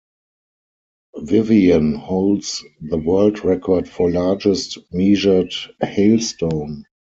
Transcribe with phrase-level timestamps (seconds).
[1.19, 6.85] Vivian holds the world record for largest measured hailstone.